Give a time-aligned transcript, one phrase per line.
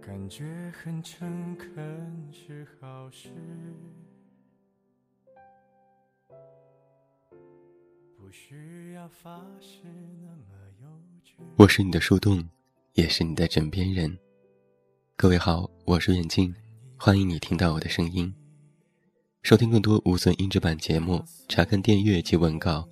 [0.00, 3.28] 感觉很诚恳是好事
[8.16, 9.82] 不需要发誓。
[11.56, 12.48] 我是你的树洞，
[12.94, 14.18] 也是你的枕边人。
[15.18, 16.54] 各位好，我是远近，
[16.98, 18.30] 欢迎你听到我的声音。
[19.44, 22.86] 收听更多无损音质版节目，查看电阅及文稿，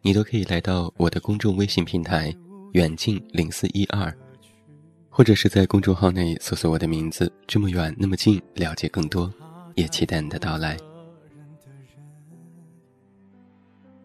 [0.00, 2.34] 你都可以来到我的公众微信平台
[2.72, 4.10] “远近零四一二”，
[5.10, 9.30] 或者是在公众号内搜索我的名字“这么远那么近”，了解更多。
[9.74, 10.74] 也期待你的到来。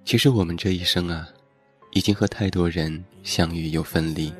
[0.03, 1.29] 其实我们这一生啊，
[1.93, 4.33] 已经和太多人相遇又分离。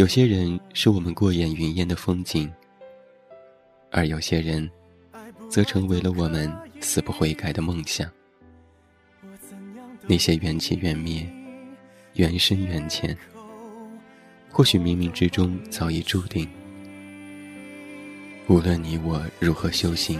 [0.00, 2.50] 有些人是我们过眼云烟的风景，
[3.90, 4.66] 而有些人，
[5.50, 8.10] 则成为了我们死不悔改的梦想。
[10.06, 11.30] 那些缘起缘灭、
[12.14, 13.14] 缘深缘浅，
[14.48, 16.48] 或许冥冥之中早已注定。
[18.48, 20.18] 无论你我如何修行。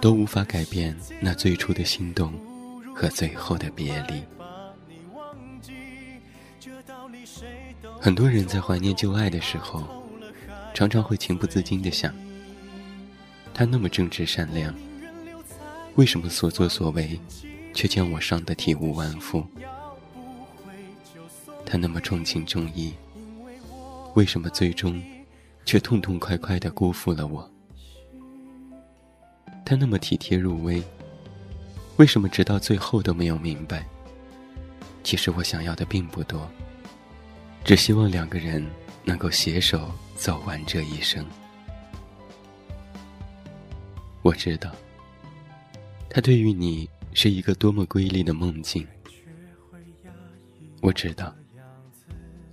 [0.00, 2.32] 都无法改变那最初的心动
[2.92, 4.20] 和最后的别离。
[8.04, 9.84] 很多人在怀念旧爱的时候，
[10.74, 12.12] 常常会情不自禁地想：
[13.54, 14.74] 他那么正直善良，
[15.94, 17.16] 为什么所作所为
[17.72, 19.46] 却将我伤得体无完肤？
[21.64, 22.92] 他那么重情重义，
[24.14, 25.00] 为什么最终
[25.64, 27.48] 却痛痛快快地辜负了我？
[29.64, 30.82] 他那么体贴入微，
[31.98, 33.86] 为什么直到最后都没有明白？
[35.04, 36.50] 其实我想要的并不多，
[37.64, 38.64] 只希望两个人
[39.04, 41.24] 能够携手走完这一生。
[44.22, 44.72] 我知道，
[46.10, 48.86] 他对于你是一个多么瑰丽的梦境。
[50.80, 51.32] 我知道，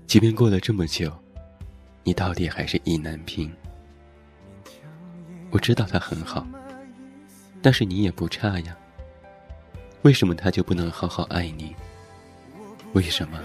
[0.06, 1.12] 即便过了这么久，
[2.04, 3.52] 你到底还是意难平。
[5.50, 6.46] 我知道他很好。
[7.62, 8.78] 但是你也不差呀，
[10.04, 11.76] 为什么他就不能好好爱你？
[12.94, 13.38] 为什么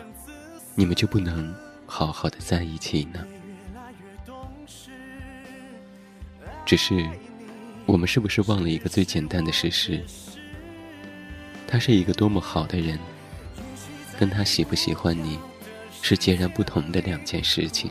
[0.74, 1.54] 你们就不能
[1.86, 3.24] 好好的在一起呢？
[6.66, 7.08] 只是
[7.86, 10.02] 我们是不是忘了一个最简单的事实？
[11.66, 12.98] 他是一个多么好的人，
[14.18, 15.38] 跟他喜不喜欢你
[16.02, 17.90] 是截然不同的两件事情。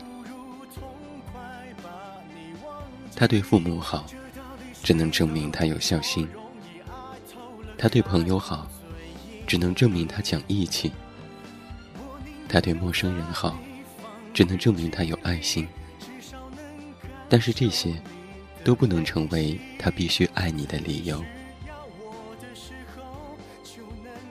[3.14, 4.04] 他对父母好。
[4.82, 6.28] 只能证明他有孝心。
[7.78, 8.68] 他对朋友好，
[9.46, 10.92] 只能证明他讲义气。
[12.54, 13.58] 他对陌生人好，
[14.32, 15.66] 只能证明他有爱心。
[17.28, 17.92] 但是这些，
[18.62, 21.20] 都不能成为他必须爱你的理由。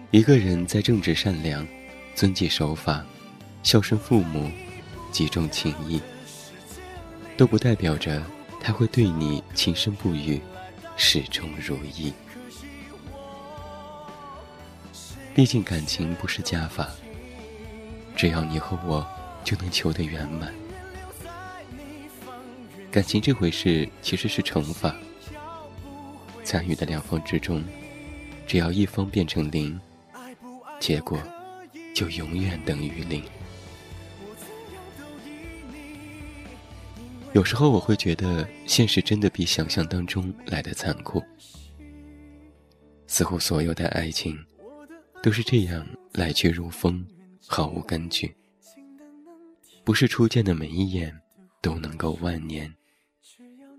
[0.10, 1.68] 一个人在正直善良、
[2.16, 3.06] 遵纪守法、
[3.62, 4.50] 孝顺父母、
[5.12, 6.02] 集重情义，
[7.36, 8.24] 都不代表着。
[8.58, 10.40] 他会对你情深不渝，
[10.96, 12.14] 始终如一。
[15.36, 16.90] 毕竟感情不是加法，
[18.24, 19.06] 只要你和我
[19.44, 20.54] 就能求得圆满。
[22.90, 24.96] 感情这回事其实是乘法，
[26.42, 27.62] 参与的两方之中，
[28.48, 29.78] 只要一方变成零，
[30.80, 31.22] 结果
[31.94, 33.22] 就永远等于零。
[37.34, 41.22] 有时候我会觉得，现实真的比想象当中来的残酷。
[43.06, 44.40] 似乎所有的爱情，
[45.22, 47.06] 都是这样来去如风，
[47.48, 48.36] 毫无根据。
[49.84, 51.14] 不是初见的每一眼
[51.62, 52.74] 都能够万年，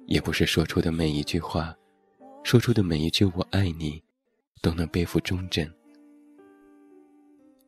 [0.07, 1.75] 也不是说出的每一句话，
[2.43, 4.03] 说出的每一句“我爱你”，
[4.61, 5.73] 都能背负忠贞。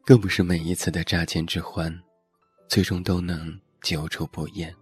[0.05, 1.99] 更不是每一次的乍见之欢，
[2.69, 4.73] 最终都能久处不厌。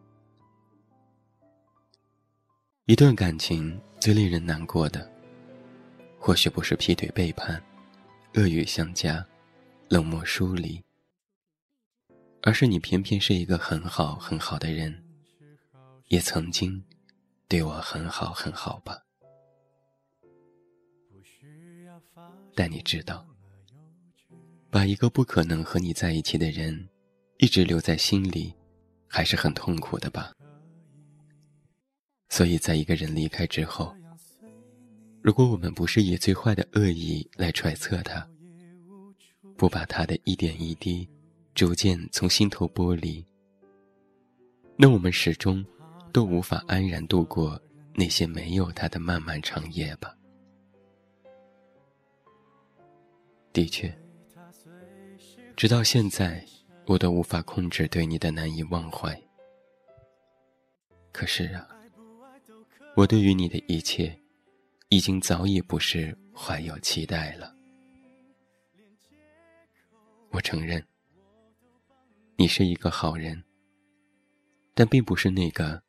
[2.87, 5.11] 一段感情最令人难过的，
[6.19, 7.63] 或许不是劈腿背叛、
[8.35, 9.25] 恶语相加、
[9.89, 10.84] 冷漠疏离，
[12.47, 15.03] 而是你偏偏是一个很好很好的人，
[16.09, 16.85] 也曾经
[17.49, 19.01] 对我很好很好吧。
[22.55, 23.27] 但你知道，
[24.71, 26.87] 把一个不可能和你在一起的人
[27.39, 28.53] 一直留在心里，
[29.09, 30.31] 还是很痛苦的吧。
[32.29, 33.97] 所以在一个人离开之后，
[35.23, 38.29] 如果我们不是以最坏的恶意来揣测他，
[39.57, 41.09] 不把他的一点一滴
[41.55, 43.25] 逐渐从心头剥离，
[44.77, 45.65] 那我们始终
[46.13, 47.61] 都无法安然度过
[47.95, 50.13] 那些没有他的漫漫长夜吧。
[53.53, 53.97] 的确，
[55.55, 56.45] 直到现在，
[56.87, 59.17] 我都无法控制对你的难以忘怀。
[61.13, 61.69] 可是啊，
[62.97, 64.19] 我对于你的一切，
[64.89, 67.55] 已经早已不是怀有期待了。
[70.31, 70.85] 我承认，
[72.37, 73.45] 你是一个好人，
[74.75, 75.83] 但并不是那个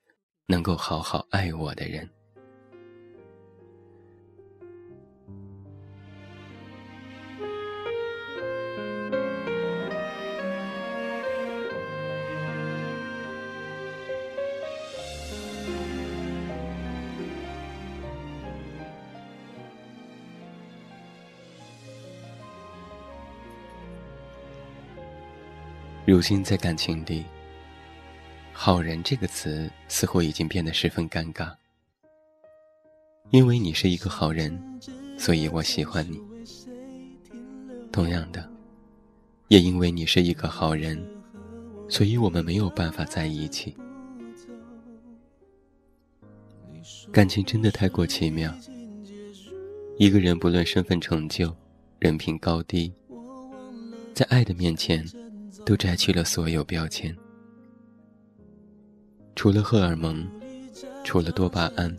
[0.45, 2.07] 能够好好爱我的人。
[26.07, 27.25] 如今在感情里
[28.53, 31.51] ，“好人”这个词似乎已经变得十分尴尬。
[33.31, 34.55] 因为你是一个好人，
[35.17, 36.21] 所以我喜欢你。
[37.91, 38.47] 同样的，
[39.47, 41.03] 也因为你是一个好人，
[41.89, 43.75] 所以我们没有办法在一起。
[47.11, 48.53] 感情真的太过奇妙。
[49.97, 51.51] 一个人不论身份成就、
[51.97, 52.93] 人品高低，
[54.13, 55.03] 在爱的面前。
[55.65, 57.13] 都摘去了所有标签，
[59.35, 60.23] 除了荷尔蒙，
[61.03, 61.97] 除了多巴胺，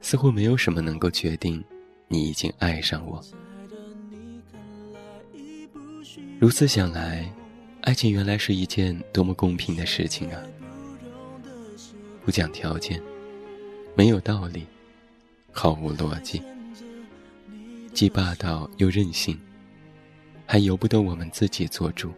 [0.00, 1.62] 似乎没有什么能够决定
[2.08, 3.22] 你已经爱上我。
[6.40, 7.30] 如此想来，
[7.82, 10.40] 爱情原来是一件多么公平的事情啊！
[12.24, 12.98] 不讲条件，
[13.94, 14.64] 没有道理，
[15.52, 16.40] 毫无逻辑，
[17.92, 19.38] 既霸道又任性，
[20.46, 22.10] 还由不得我们自己做主。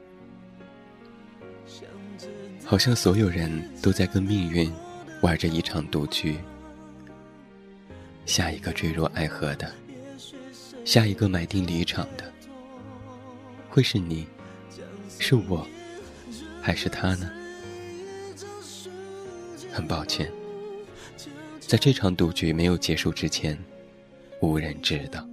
[2.65, 3.51] 好像所有人
[3.83, 4.73] 都在跟命运
[5.23, 6.39] 玩着一场赌局。
[8.27, 9.73] 下一个坠入爱河的，
[10.85, 12.33] 下一个买定离场的，
[13.69, 14.25] 会是你，
[15.19, 15.67] 是我，
[16.63, 17.29] 还是他呢？
[19.73, 20.31] 很抱歉，
[21.59, 23.59] 在这场赌局没有结束之前，
[24.41, 25.27] 无人知道。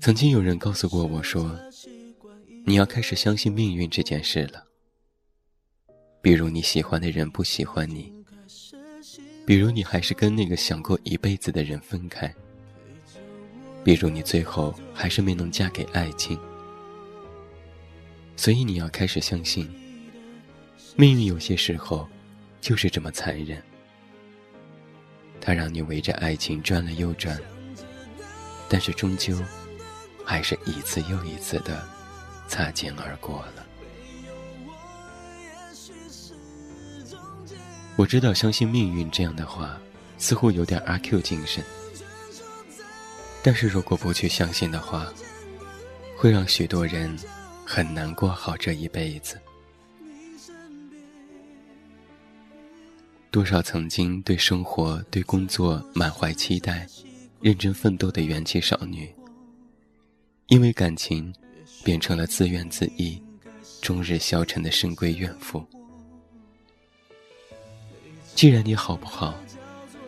[0.00, 1.58] 曾经有人告诉过我说。
[2.64, 4.64] 你要开始相信命运这件事了。
[6.20, 8.12] 比如你喜欢的人不喜欢你，
[9.44, 12.32] 比如你还是跟那个想过一辈子的人分开，
[13.82, 16.38] 比如你最后还是没能嫁给爱情。
[18.36, 19.68] 所以你要开始相信，
[20.96, 22.08] 命运有些时候
[22.60, 23.60] 就是这么残忍。
[25.40, 27.36] 它让你围着爱情转了又转，
[28.68, 29.36] 但是终究
[30.24, 32.01] 还是一次又一次的。
[32.52, 33.66] 擦肩而过了。
[37.96, 39.80] 我知道，相信命运这样的话，
[40.18, 41.64] 似乎有点阿 Q 精神。
[43.42, 45.10] 但是如果不去相信的话，
[46.14, 47.18] 会让许多人
[47.64, 49.40] 很难过好这一辈子。
[53.30, 56.86] 多少曾经对生活、对工作满怀期待、
[57.40, 59.10] 认真奋斗的元气少女，
[60.48, 61.34] 因为感情。
[61.84, 63.20] 变成了自怨自艾、
[63.80, 65.64] 终日消沉的深闺怨妇。
[68.34, 69.34] 既然你好不好，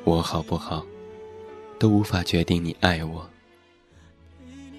[0.04, 0.84] 我好不好，
[1.78, 3.28] 都无法决定你爱我，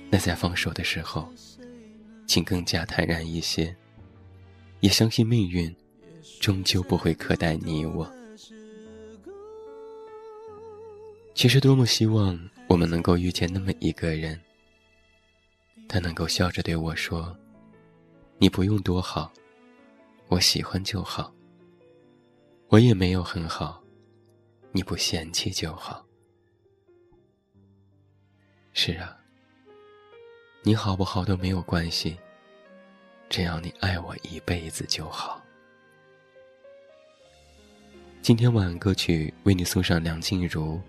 [0.10, 1.29] 那在放手的时候，
[2.27, 3.75] 请更加坦然一些，
[4.79, 5.74] 也相信命运
[6.39, 8.12] 终究不会苛待你我。
[11.34, 14.39] 其实多么希望我们能够遇见那么一个人。
[15.88, 17.36] 他能够笑着对我说
[18.38, 19.32] ：“你不用多好，
[20.27, 21.34] 我喜欢就好。
[22.68, 23.82] 我也没有很好，
[24.72, 26.06] 你不嫌弃就好。”
[28.74, 29.18] 是啊，
[30.63, 32.18] 你好不好都没有关系，
[33.30, 35.42] 只要你爱我一辈子就好。
[38.22, 40.75] 今天晚安歌曲为你送上梁静茹《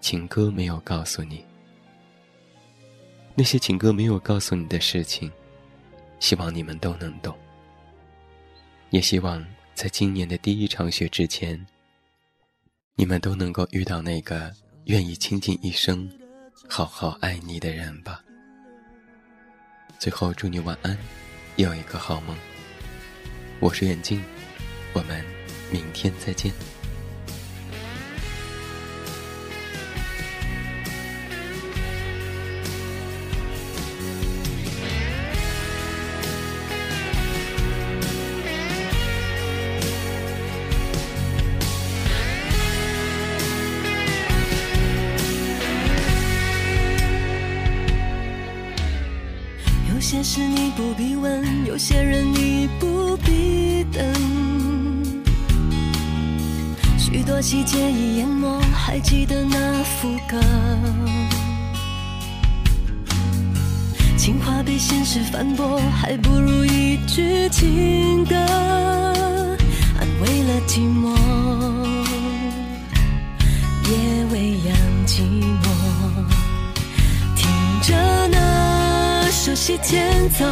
[0.00, 1.40] 情歌没有告诉你》。
[3.36, 5.30] 那些情歌没有告诉你的事情，
[6.20, 7.36] 希望你们都能懂。
[8.90, 11.66] 也希望在今年的第一场雪之前，
[12.94, 16.08] 你们都能够遇到那个愿意倾尽一生
[16.68, 18.22] 好好爱你的人吧。
[19.98, 20.96] 最后祝你晚安，
[21.56, 22.36] 有一个好梦。
[23.58, 24.22] 我是远近，
[24.92, 25.24] 我们
[25.72, 26.52] 明天再见。
[50.14, 54.00] 些事你不必问，有些人你不必等。
[56.96, 60.40] 许多细节已淹没，还记得那副歌。
[64.16, 71.12] 情话被现实反驳，还不如一句情歌，安慰了寂寞，
[73.90, 74.76] 也未央
[75.08, 75.22] 寂
[75.60, 75.66] 寞。
[77.34, 77.50] 听
[77.82, 78.38] 着那
[79.54, 80.44] 熟悉前奏，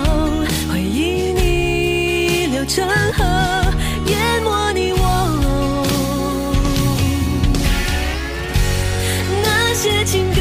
[0.70, 3.24] 回忆逆流成河，
[4.06, 5.84] 淹没你我。
[9.42, 10.40] 那些情歌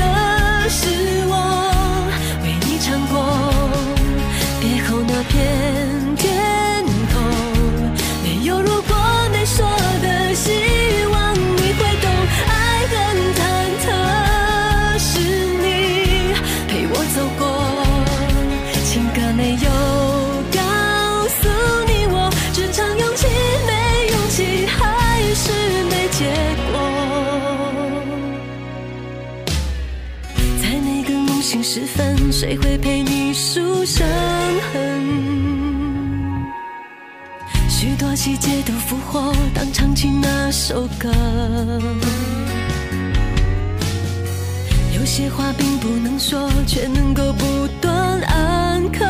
[31.74, 34.06] 时分，谁会陪你数伤
[34.74, 36.44] 痕？
[37.70, 41.10] 许多细节都复活，当唱起那首歌。
[44.94, 49.06] 有些话并不能说，却能够不断安可，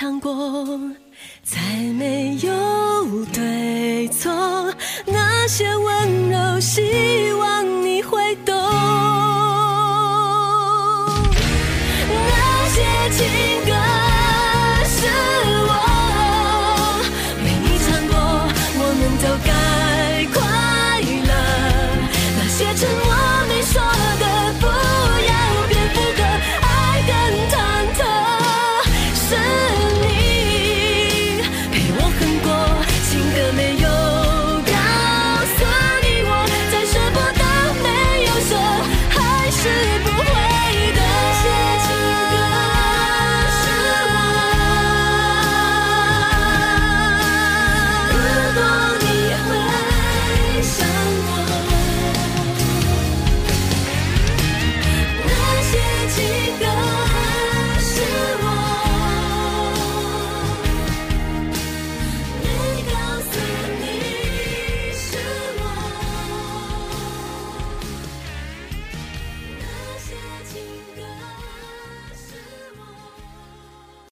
[0.00, 0.78] 唱过，
[1.42, 1.58] 再
[1.98, 4.32] 没有对错。
[5.04, 7.37] 那些温柔，希望。